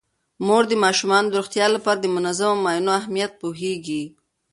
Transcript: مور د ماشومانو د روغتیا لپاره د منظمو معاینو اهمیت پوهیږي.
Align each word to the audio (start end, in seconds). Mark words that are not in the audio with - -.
مور 0.45 0.63
د 0.69 0.73
ماشومانو 0.83 1.27
د 1.29 1.33
روغتیا 1.41 1.65
لپاره 1.75 1.99
د 2.01 2.05
منظمو 2.15 2.61
معاینو 2.63 2.91
اهمیت 2.99 3.31
پوهیږي. 3.41 4.03